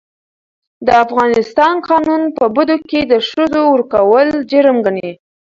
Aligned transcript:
د 0.85 0.87
افغانستان 1.05 1.73
قانون 1.89 2.21
په 2.37 2.45
بدو 2.55 2.77
کي 2.89 3.01
د 3.05 3.13
ښځو 3.29 3.61
ورکول 3.73 4.27
جرم 4.51 4.77
ګڼي. 4.85 5.11